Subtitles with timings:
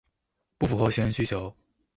[0.57, 1.55] 不符合行人需求